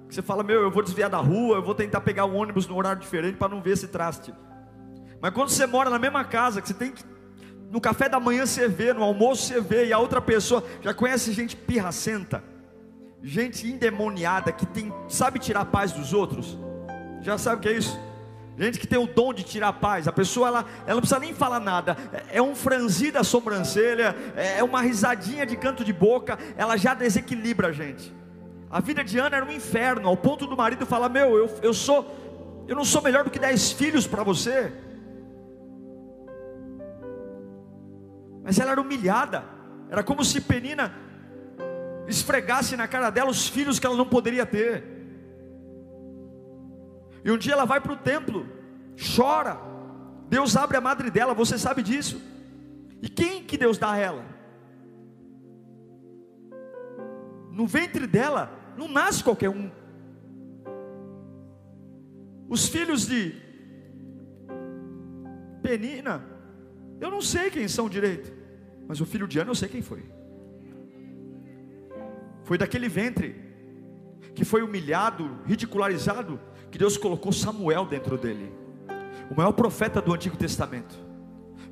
[0.09, 2.77] Você fala, meu, eu vou desviar da rua, eu vou tentar pegar um ônibus no
[2.77, 4.33] horário diferente para não ver esse traste.
[5.27, 7.03] Mas quando você mora na mesma casa, que você tem que.
[7.69, 10.95] No café da manhã você vê, no almoço você vê, e a outra pessoa já
[10.95, 12.45] conhece gente pirracenta,
[13.21, 16.57] gente endemoniada, que tem, sabe tirar a paz dos outros.
[17.23, 17.99] Já sabe o que é isso?
[18.57, 20.07] Gente que tem o dom de tirar a paz.
[20.07, 21.97] A pessoa ela, ela não precisa nem falar nada.
[22.13, 26.95] É, é um franzir da sobrancelha, é uma risadinha de canto de boca, ela já
[26.95, 28.15] desequilibra a gente.
[28.71, 31.75] A vida de Ana era um inferno, ao ponto do marido falar: Meu, eu, eu
[31.75, 34.86] sou, eu não sou melhor do que dez filhos para você.
[38.47, 39.45] Mas ela era humilhada.
[39.91, 40.95] Era como se Penina
[42.07, 44.85] esfregasse na cara dela os filhos que ela não poderia ter.
[47.25, 48.47] E um dia ela vai para o templo,
[49.17, 49.59] chora.
[50.29, 52.23] Deus abre a madre dela, você sabe disso.
[53.03, 54.25] E quem que Deus dá a ela?
[57.51, 59.69] No ventre dela não nasce qualquer um.
[62.49, 63.35] Os filhos de
[65.65, 66.36] Penina,
[67.01, 68.33] eu não sei quem são direito.
[68.89, 70.05] Mas o filho de Ana eu sei quem foi.
[72.45, 73.35] Foi daquele ventre
[74.35, 76.39] que foi humilhado, ridicularizado,
[76.71, 78.53] que Deus colocou Samuel dentro dele.
[79.31, 80.95] O maior profeta do Antigo Testamento.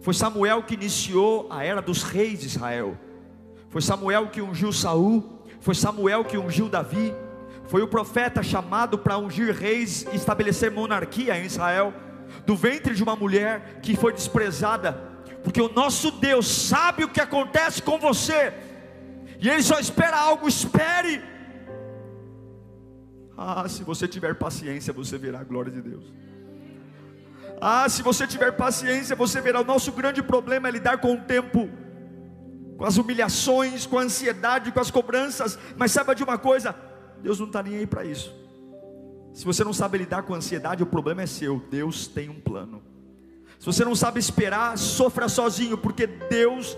[0.01, 2.99] Foi Samuel que iniciou a era dos reis de Israel.
[3.69, 7.15] Foi Samuel que ungiu Saul, foi Samuel que ungiu Davi.
[7.67, 11.95] Foi o profeta chamado para ungir reis e estabelecer monarquia em Israel,
[12.45, 15.14] do ventre de uma mulher que foi desprezada
[15.45, 18.55] porque o nosso Deus sabe o que acontece com você,
[19.39, 21.23] e Ele só espera algo, espere.
[23.37, 26.05] Ah, se você tiver paciência, você verá a glória de Deus.
[27.61, 29.61] Ah, se você tiver paciência, você verá.
[29.61, 31.69] O nosso grande problema é lidar com o tempo,
[32.79, 35.59] com as humilhações, com a ansiedade, com as cobranças.
[35.77, 36.75] Mas saiba de uma coisa:
[37.23, 38.35] Deus não está nem aí para isso.
[39.35, 41.61] Se você não sabe lidar com a ansiedade, o problema é seu.
[41.71, 42.94] Deus tem um plano.
[43.65, 46.77] Se você não sabe esperar, sofra sozinho, porque Deus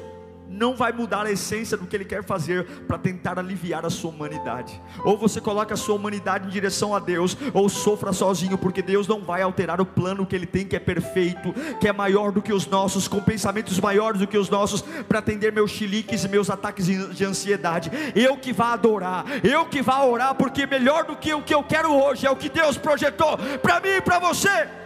[0.49, 4.13] não vai mudar a essência do que Ele quer fazer para tentar aliviar a sua
[4.13, 4.81] humanidade.
[5.05, 9.09] Ou você coloca a sua humanidade em direção a Deus, ou sofra sozinho, porque Deus
[9.09, 12.41] não vai alterar o plano que Ele tem, que é perfeito, que é maior do
[12.41, 16.29] que os nossos, com pensamentos maiores do que os nossos, para atender meus chiliques e
[16.29, 17.91] meus ataques de ansiedade.
[18.15, 21.65] Eu que vá adorar, eu que vá orar, porque melhor do que o que eu
[21.65, 24.86] quero hoje é o que Deus projetou para mim e para você.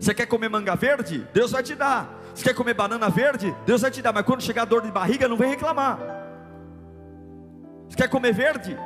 [0.00, 1.28] Você quer comer manga verde?
[1.34, 2.18] Deus vai te dar.
[2.34, 3.54] Você quer comer banana verde?
[3.66, 4.14] Deus vai te dar.
[4.14, 5.98] Mas quando chegar a dor de barriga, não vem reclamar.
[7.86, 8.78] Você quer comer verde?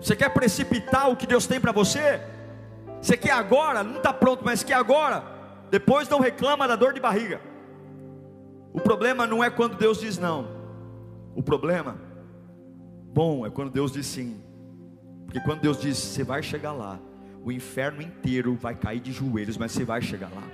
[0.00, 2.20] Você quer precipitar o que Deus tem para você?
[3.00, 3.84] Você quer agora?
[3.84, 5.22] Não está pronto, mas quer agora?
[5.70, 7.40] Depois não reclama da dor de barriga.
[8.72, 10.48] O problema não é quando Deus diz não.
[11.34, 11.96] O problema,
[13.12, 14.42] bom, é quando Deus diz sim.
[15.26, 16.98] Porque quando Deus diz, você vai chegar lá,
[17.44, 20.46] o inferno inteiro vai cair de joelhos, mas você vai chegar lá.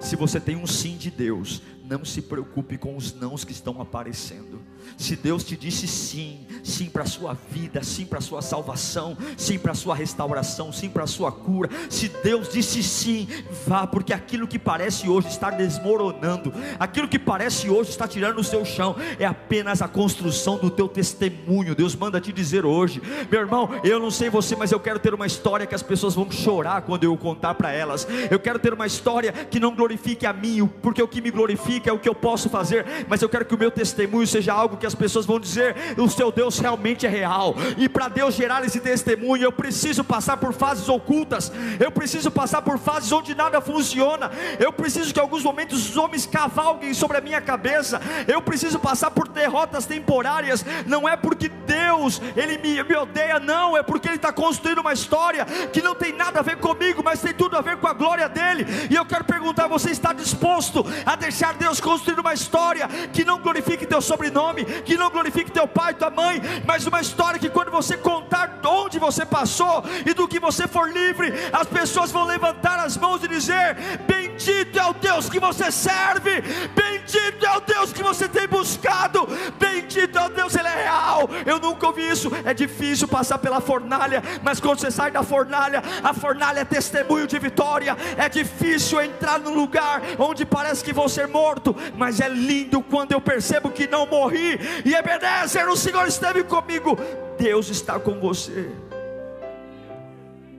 [0.00, 3.80] Se você tem um sim de Deus, não se preocupe com os nãos que estão
[3.80, 4.60] aparecendo.
[4.96, 9.16] Se Deus te disse sim, sim para a sua vida, sim para a sua salvação,
[9.36, 11.68] sim para a sua restauração, sim para a sua cura.
[11.90, 13.28] Se Deus disse sim,
[13.66, 18.44] vá, porque aquilo que parece hoje estar desmoronando, aquilo que parece hoje estar tirando o
[18.44, 21.74] seu chão, é apenas a construção do teu testemunho.
[21.74, 25.14] Deus manda te dizer hoje, meu irmão, eu não sei você, mas eu quero ter
[25.14, 28.06] uma história que as pessoas vão chorar quando eu contar para elas.
[28.30, 31.75] Eu quero ter uma história que não glorifique a mim, porque o que me glorifica
[31.84, 34.76] é o que eu posso fazer, mas eu quero que o meu testemunho seja algo
[34.76, 37.54] que as pessoas vão dizer: o seu Deus realmente é real.
[37.76, 42.62] E para Deus gerar esse testemunho, eu preciso passar por fases ocultas, eu preciso passar
[42.62, 47.18] por fases onde nada funciona, eu preciso que em alguns momentos os homens cavalguem sobre
[47.18, 52.82] a minha cabeça, eu preciso passar por derrotas temporárias, não é porque Deus ele me,
[52.82, 56.42] me odeia, não, é porque Ele está construindo uma história que não tem nada a
[56.42, 58.66] ver comigo, mas tem tudo a ver com a glória dele.
[58.90, 63.38] E eu quero perguntar: você está disposto a deixar Deus construir uma história que não
[63.38, 67.70] glorifique teu sobrenome, que não glorifique teu pai, tua mãe, mas uma história que quando
[67.70, 72.78] você contar onde você passou e do que você for livre, as pessoas vão levantar
[72.78, 73.76] as mãos e dizer:
[74.06, 76.42] Bendito é o Deus que você serve,
[76.74, 79.26] bendito é o Deus que você tem buscado,
[79.58, 81.28] bendito é o Deus, Ele é real.
[81.44, 82.30] Eu nunca ouvi isso.
[82.44, 87.26] É difícil passar pela fornalha, mas quando você sai da fornalha, a fornalha é testemunho
[87.26, 87.96] de vitória.
[88.16, 93.12] É difícil entrar num lugar onde parece que vou ser morto, mas é lindo quando
[93.12, 96.96] eu percebo que não morri e Ebenezer, o Senhor esteve comigo.
[97.38, 98.70] Deus está com você.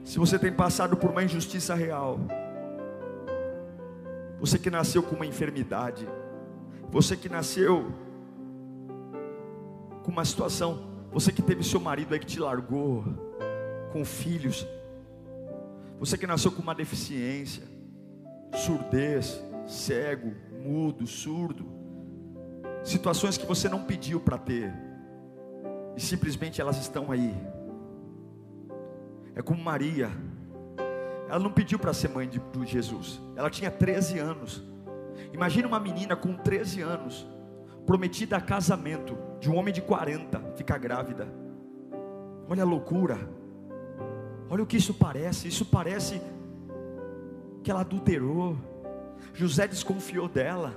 [0.04, 2.18] Se você tem passado por uma injustiça real,
[4.40, 6.08] você que nasceu com uma enfermidade,
[6.90, 7.92] você que nasceu
[10.02, 13.04] com uma situação, você que teve seu marido aí que te largou,
[13.92, 14.66] com filhos,
[15.98, 17.64] você que nasceu com uma deficiência,
[18.54, 21.66] surdez, cego, mudo, surdo,
[22.82, 24.72] situações que você não pediu para ter,
[25.96, 27.34] e simplesmente elas estão aí.
[29.34, 30.10] É como Maria,
[31.28, 34.64] ela não pediu para ser mãe de, de Jesus, ela tinha 13 anos.
[35.32, 37.26] Imagina uma menina com 13 anos,
[37.86, 41.28] prometida a casamento, de um homem de 40, ficar grávida.
[42.48, 43.18] Olha a loucura,
[44.48, 45.48] olha o que isso parece.
[45.48, 46.20] Isso parece
[47.62, 48.56] que ela adulterou.
[49.38, 50.74] José desconfiou dela.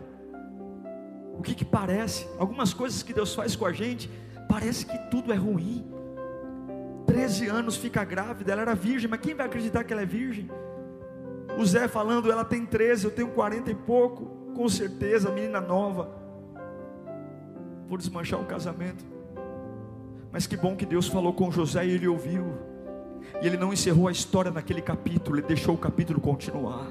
[1.33, 2.27] O que que parece?
[2.37, 4.07] Algumas coisas que Deus faz com a gente,
[4.47, 5.83] parece que tudo é ruim.
[7.07, 10.47] 13 anos fica grávida, ela era virgem, mas quem vai acreditar que ela é virgem?
[11.57, 16.11] O Zé falando, ela tem 13, eu tenho 40 e pouco, com certeza, menina nova.
[17.87, 19.03] Vou desmanchar o casamento.
[20.31, 22.45] Mas que bom que Deus falou com José e ele ouviu.
[23.41, 26.85] E ele não encerrou a história naquele capítulo, ele deixou o capítulo continuar.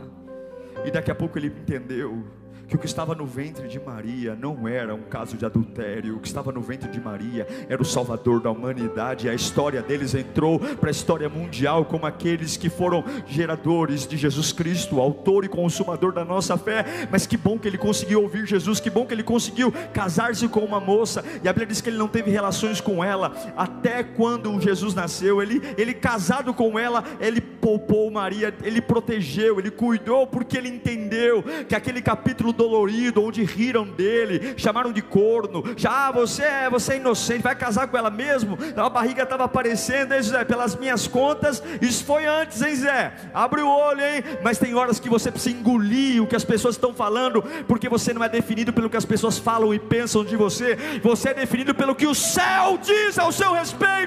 [0.84, 2.24] E daqui a pouco ele entendeu
[2.70, 6.20] que o que estava no ventre de Maria não era um caso de adultério, o
[6.20, 9.28] que estava no ventre de Maria era o Salvador da humanidade.
[9.28, 14.52] A história deles entrou para a história mundial como aqueles que foram geradores de Jesus
[14.52, 17.08] Cristo, autor e consumador da nossa fé.
[17.10, 20.60] Mas que bom que ele conseguiu ouvir Jesus, que bom que ele conseguiu casar-se com
[20.60, 21.24] uma moça.
[21.42, 25.42] E a Bíblia diz que ele não teve relações com ela até quando Jesus nasceu.
[25.42, 31.44] Ele, ele casado com ela, ele poupou Maria, ele protegeu, ele cuidou, porque ele entendeu
[31.68, 36.94] que aquele capítulo dolorido, onde riram dele, chamaram de corno, já ah, você é, você
[36.94, 38.58] é inocente, vai casar com ela mesmo?
[38.76, 40.44] A barriga estava aparecendo, hein, Zé?
[40.44, 43.12] Pelas minhas contas, isso foi antes, hein, Zé?
[43.34, 44.24] Abre o olho, hein?
[44.42, 48.12] Mas tem horas que você precisa engolir o que as pessoas estão falando, porque você
[48.12, 51.74] não é definido pelo que as pessoas falam e pensam de você, você é definido
[51.74, 53.99] pelo que o céu diz ao seu respeito.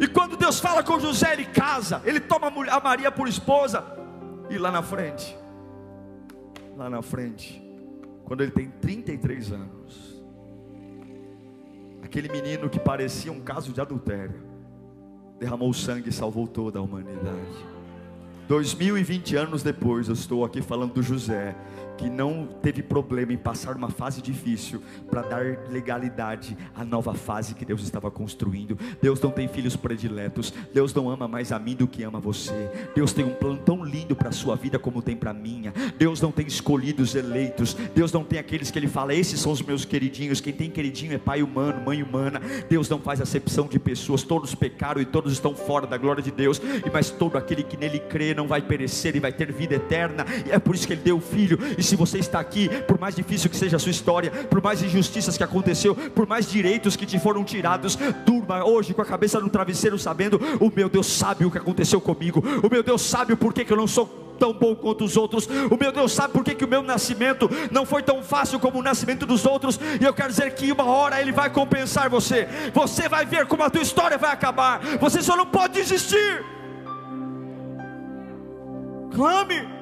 [0.00, 3.84] E quando Deus fala com José, ele casa, ele toma a Maria por esposa,
[4.50, 5.36] e lá na frente,
[6.76, 7.62] lá na frente,
[8.24, 10.22] quando ele tem 33 anos,
[12.02, 14.42] aquele menino que parecia um caso de adultério,
[15.38, 17.72] derramou sangue e salvou toda a humanidade.
[18.48, 21.56] 2020 anos depois, eu estou aqui falando do José,
[22.02, 27.54] que não teve problema em passar uma fase difícil para dar legalidade à nova fase
[27.54, 28.76] que Deus estava construindo.
[29.00, 30.52] Deus não tem filhos prediletos.
[30.74, 32.90] Deus não ama mais a mim do que ama você.
[32.92, 35.72] Deus tem um plano tão lindo para a sua vida como tem para a minha.
[35.96, 37.74] Deus não tem escolhidos eleitos.
[37.94, 40.40] Deus não tem aqueles que ele fala: esses são os meus queridinhos.
[40.40, 42.40] Quem tem queridinho é pai humano, mãe humana.
[42.68, 44.24] Deus não faz acepção de pessoas.
[44.24, 46.60] Todos pecaram e todos estão fora da glória de Deus.
[46.84, 50.26] E mas todo aquele que nele crê não vai perecer e vai ter vida eterna.
[50.44, 51.60] E é por isso que ele deu o filho.
[51.78, 54.82] E se você está aqui, por mais difícil que seja a sua história, por mais
[54.82, 59.38] injustiças que aconteceu, por mais direitos que te foram tirados, durma hoje com a cabeça
[59.38, 62.42] no travesseiro sabendo, o meu Deus sabe o que aconteceu comigo.
[62.62, 64.06] O meu Deus sabe o porquê que eu não sou
[64.38, 65.46] tão bom quanto os outros.
[65.70, 68.78] O meu Deus sabe por que, que o meu nascimento não foi tão fácil como
[68.78, 69.78] o nascimento dos outros.
[70.00, 72.48] E eu quero dizer que uma hora Ele vai compensar você.
[72.72, 74.80] Você vai ver como a tua história vai acabar.
[74.98, 76.42] Você só não pode desistir.
[79.14, 79.81] Clame.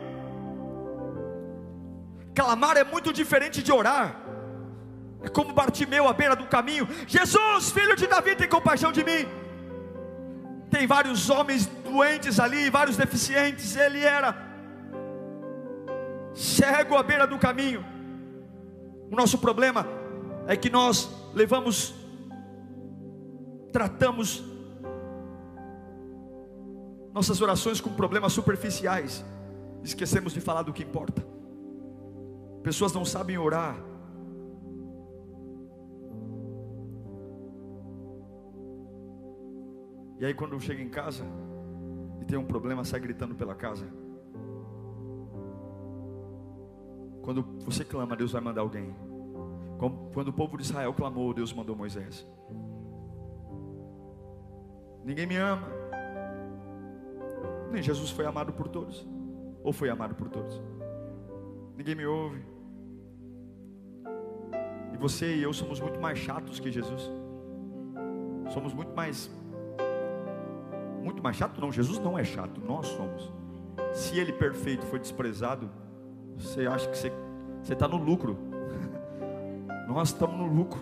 [2.35, 4.20] Clamar é muito diferente de orar.
[5.22, 9.26] É como Bartimeu à beira do caminho: Jesus, filho de Davi, tem compaixão de mim.
[10.70, 13.76] Tem vários homens doentes ali, vários deficientes.
[13.76, 14.37] Ele era
[16.35, 17.85] cego à beira do caminho.
[19.11, 19.87] O nosso problema
[20.47, 21.93] é que nós levamos,
[23.72, 24.45] tratamos
[27.12, 29.24] nossas orações com problemas superficiais,
[29.83, 31.30] esquecemos de falar do que importa.
[32.63, 33.91] Pessoas não sabem orar
[40.21, 41.25] E aí quando chega em casa
[42.21, 43.91] e tem um problema, sai gritando pela casa.
[47.23, 48.95] Quando você clama, Deus vai mandar alguém.
[50.13, 52.29] Quando o povo de Israel clamou, Deus mandou Moisés.
[55.03, 55.67] Ninguém me ama.
[57.73, 59.09] Nem Jesus foi amado por todos.
[59.65, 60.61] Ou foi amado por todos.
[61.79, 62.45] Ninguém me ouve.
[65.01, 67.11] Você e eu somos muito mais chatos que Jesus.
[68.53, 69.31] Somos muito mais
[71.03, 71.59] muito mais chato?
[71.59, 73.33] Não, Jesus não é chato, nós somos.
[73.95, 75.71] Se ele perfeito foi desprezado,
[76.37, 78.37] você acha que você está no lucro.
[79.89, 80.81] nós estamos no lucro.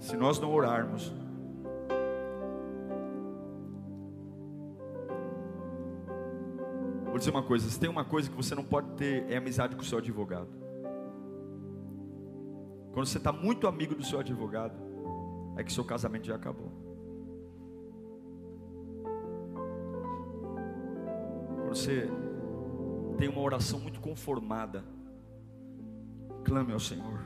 [0.00, 1.14] Se nós não orarmos,
[7.06, 9.74] Vou dizer uma coisa: se tem uma coisa que você não pode ter, é amizade
[9.74, 10.67] com o seu advogado.
[12.98, 14.74] Quando você está muito amigo do seu advogado,
[15.56, 16.68] é que seu casamento já acabou.
[21.68, 22.08] você
[23.16, 24.82] tem uma oração muito conformada,
[26.44, 27.20] clame ao Senhor.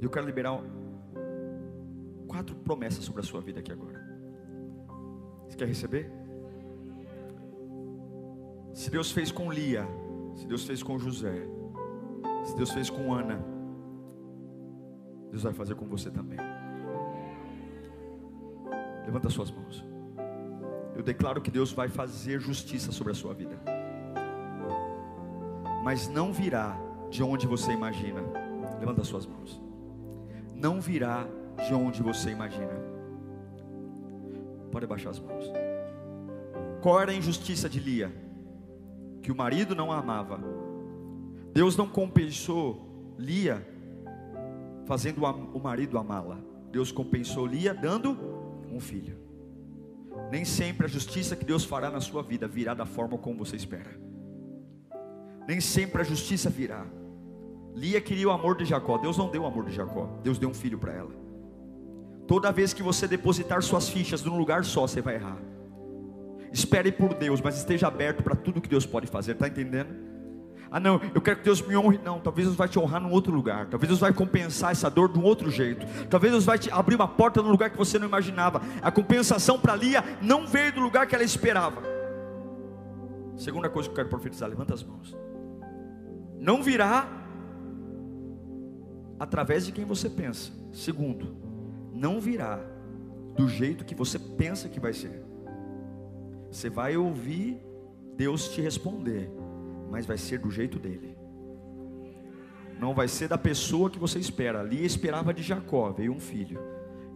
[0.00, 0.58] Eu quero liberar
[2.26, 4.00] quatro promessas sobre a sua vida aqui agora.
[5.46, 6.10] Você quer receber?
[8.72, 9.86] Se Deus fez com Lia,
[10.34, 11.46] se Deus fez com José,
[12.46, 13.38] se Deus fez com Ana,
[15.30, 16.38] Deus vai fazer com você também.
[19.04, 19.84] Levanta suas mãos
[20.96, 23.60] eu declaro que Deus vai fazer justiça sobre a sua vida.
[25.84, 26.74] Mas não virá
[27.10, 28.22] de onde você imagina.
[28.80, 29.60] Levanta as suas mãos.
[30.54, 31.26] Não virá
[31.68, 32.72] de onde você imagina.
[34.72, 35.44] Pode baixar as mãos.
[36.80, 38.10] Qual era a injustiça de Lia?
[39.22, 40.40] Que o marido não a amava.
[41.56, 43.66] Deus não compensou Lia
[44.84, 46.38] fazendo o marido amá-la.
[46.70, 48.14] Deus compensou Lia dando
[48.70, 49.16] um filho.
[50.30, 53.56] Nem sempre a justiça que Deus fará na sua vida virá da forma como você
[53.56, 53.98] espera.
[55.48, 56.84] Nem sempre a justiça virá.
[57.74, 58.98] Lia queria o amor de Jacó.
[58.98, 60.20] Deus não deu o amor de Jacó.
[60.22, 61.12] Deus deu um filho para ela.
[62.26, 65.38] Toda vez que você depositar suas fichas num lugar só, você vai errar.
[66.52, 69.32] Espere por Deus, mas esteja aberto para tudo que Deus pode fazer.
[69.32, 70.05] Está entendendo?
[70.70, 71.98] Ah, não, eu quero que Deus me honre.
[72.02, 73.66] Não, talvez Deus vai te honrar num outro lugar.
[73.66, 75.86] Talvez Deus vai compensar essa dor de um outro jeito.
[76.08, 78.60] Talvez Deus vai te abrir uma porta num lugar que você não imaginava.
[78.82, 81.82] A compensação para Lia não veio do lugar que ela esperava.
[83.36, 85.16] Segunda coisa que eu quero profetizar, levanta as mãos.
[86.38, 87.08] Não virá
[89.18, 90.50] através de quem você pensa.
[90.72, 91.36] Segundo,
[91.92, 92.58] não virá
[93.36, 95.24] do jeito que você pensa que vai ser.
[96.50, 97.60] Você vai ouvir
[98.16, 99.30] Deus te responder
[99.90, 101.16] mas vai ser do jeito dele.
[102.78, 104.60] Não vai ser da pessoa que você espera.
[104.60, 106.60] Ali esperava de Jacó, veio um filho,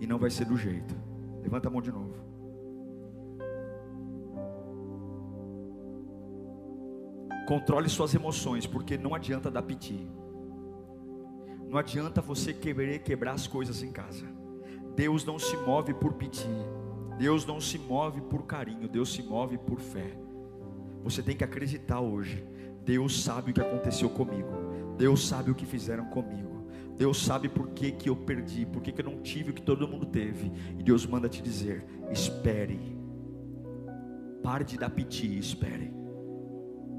[0.01, 0.95] e não vai ser do jeito.
[1.43, 2.15] Levanta a mão de novo.
[7.47, 10.09] Controle suas emoções, porque não adianta dar piti.
[11.69, 14.27] Não adianta você querer quebrar as coisas em casa.
[14.95, 16.49] Deus não se move por piti.
[17.19, 18.89] Deus não se move por carinho.
[18.89, 20.17] Deus se move por fé.
[21.03, 22.45] Você tem que acreditar hoje
[22.91, 24.51] Deus sabe o que aconteceu comigo.
[24.99, 26.67] Deus sabe o que fizeram comigo.
[26.99, 29.63] Deus sabe por que, que eu perdi, por que, que eu não tive o que
[29.63, 30.51] todo mundo teve.
[30.77, 32.81] E Deus manda te dizer: espere.
[34.43, 35.95] Pare de dar piti, espere.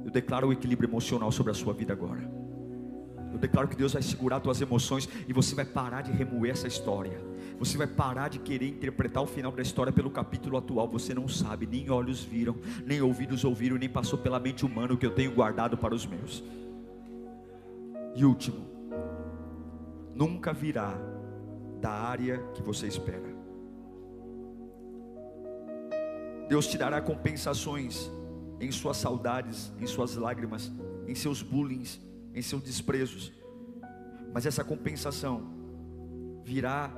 [0.05, 2.21] Eu declaro o equilíbrio emocional sobre a sua vida agora.
[3.33, 6.53] Eu declaro que Deus vai segurar as tuas emoções e você vai parar de remoer
[6.53, 7.19] essa história.
[7.61, 10.87] Você vai parar de querer interpretar o final da história pelo capítulo atual.
[10.87, 14.97] Você não sabe, nem olhos viram, nem ouvidos ouviram, nem passou pela mente humana o
[14.97, 16.43] que eu tenho guardado para os meus.
[18.15, 18.65] E último,
[20.15, 20.91] nunca virá
[21.79, 23.29] da área que você espera.
[26.49, 28.09] Deus te dará compensações
[28.59, 30.71] em suas saudades, em suas lágrimas,
[31.07, 31.83] em seus bullying,
[32.33, 33.31] em seus desprezos.
[34.33, 35.43] Mas essa compensação
[36.43, 36.91] virá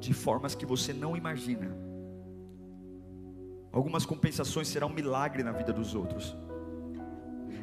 [0.00, 1.76] de formas que você não imagina.
[3.72, 6.36] Algumas compensações serão um milagre na vida dos outros.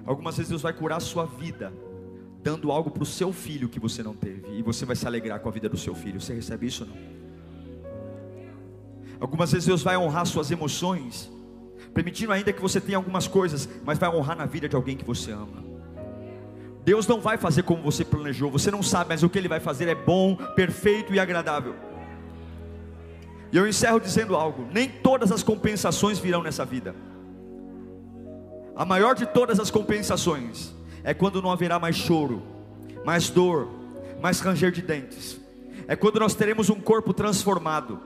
[0.06, 1.74] Algumas vezes Deus vai curar a sua vida,
[2.42, 5.40] dando algo para o seu filho que você não teve, e você vai se alegrar
[5.40, 6.20] com a vida do seu filho.
[6.22, 6.98] Você recebe isso ou não?
[9.20, 11.32] Algumas vezes Deus vai honrar suas emoções,
[11.94, 15.06] permitindo ainda que você tenha algumas coisas, mas vai honrar na vida de alguém que
[15.06, 15.64] você ama.
[16.84, 19.62] Deus não vai fazer como você planejou, você não sabe, mas o que Ele vai
[19.62, 21.93] fazer é bom, perfeito e agradável.
[23.54, 26.96] E eu encerro dizendo algo: nem todas as compensações virão nessa vida.
[28.76, 30.74] A maior de todas as compensações
[31.04, 32.42] é quando não haverá mais choro,
[33.06, 33.70] mais dor,
[34.20, 35.40] mais ranger de dentes.
[35.88, 38.00] É quando nós teremos um corpo transformado,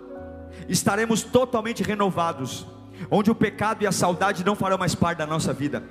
[0.68, 2.68] estaremos totalmente renovados,
[3.10, 5.82] onde o pecado e a saudade não farão mais parte da nossa vida,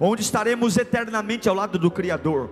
[0.00, 2.50] onde estaremos eternamente ao lado do Criador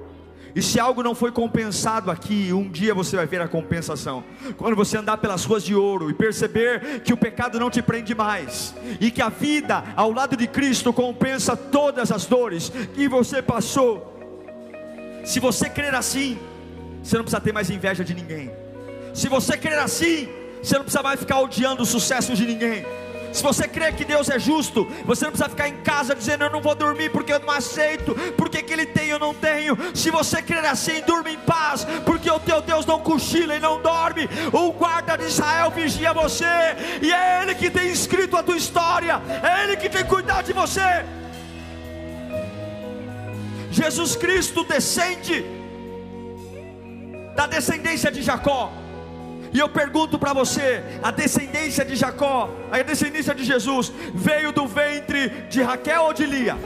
[0.55, 4.23] e se algo não foi compensado aqui, um dia você vai ver a compensação.
[4.57, 8.15] Quando você andar pelas ruas de ouro e perceber que o pecado não te prende
[8.15, 13.41] mais, e que a vida ao lado de Cristo compensa todas as dores que você
[13.41, 14.13] passou.
[15.25, 16.39] Se você crer assim,
[17.03, 18.51] você não precisa ter mais inveja de ninguém.
[19.15, 20.29] Se você crer assim,
[20.63, 22.85] você não precisa mais ficar odiando os sucessos de ninguém.
[23.33, 26.51] Se você crê que Deus é justo, você não precisa ficar em casa dizendo eu
[26.51, 29.77] não vou dormir porque eu não aceito, porque que Ele tem eu não tenho.
[29.95, 33.81] Se você crer assim, durma em paz, porque o teu Deus não cochila e não
[33.81, 34.29] dorme.
[34.53, 36.45] O guarda de Israel vigia você,
[37.01, 40.53] e é Ele que tem escrito a tua história, é Ele que tem cuidado de
[40.53, 41.05] você.
[43.71, 45.45] Jesus Cristo descende
[47.35, 48.71] da descendência de Jacó.
[49.53, 54.67] E eu pergunto para você: a descendência de Jacó, a descendência de Jesus, veio do
[54.67, 56.57] ventre de Raquel ou de Lia?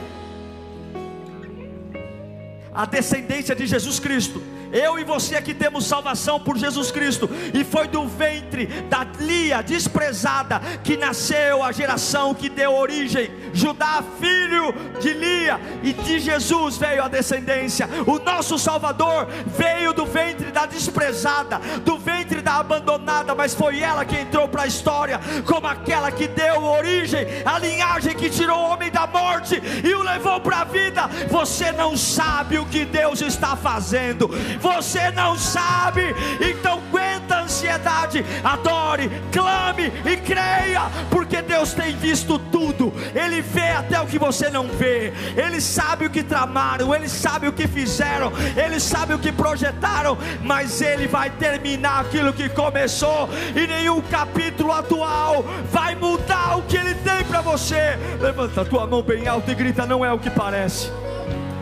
[2.72, 4.42] A descendência de Jesus Cristo
[4.72, 9.62] eu e você aqui temos salvação por Jesus Cristo, e foi do ventre da Lia
[9.62, 13.30] desprezada que nasceu a geração que deu origem.
[13.52, 17.88] Judá, filho de Lia, e de Jesus veio a descendência.
[18.06, 24.04] O nosso Salvador veio do ventre da desprezada, do ventre da abandonada, mas foi ela
[24.04, 28.70] que entrou para a história como aquela que deu origem, a linhagem que tirou o
[28.70, 31.08] homem da morte e o levou para a vida.
[31.30, 38.24] Você não sabe o que Deus está fazendo você não sabe, então aguenta a ansiedade,
[38.42, 44.48] adore, clame e creia, porque Deus tem visto tudo, Ele vê até o que você
[44.48, 49.18] não vê, Ele sabe o que tramaram, Ele sabe o que fizeram, Ele sabe o
[49.18, 56.56] que projetaram, mas Ele vai terminar aquilo que começou, e nenhum capítulo atual vai mudar
[56.58, 57.98] o que Ele tem para você.
[58.20, 60.90] Levanta a tua mão bem alto e grita: Não é o que parece.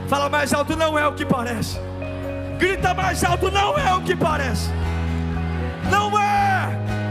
[0.09, 1.79] Fala mais alto, não é o que parece.
[2.59, 4.71] Grita mais alto, não é o que parece.
[5.91, 7.04] Não é.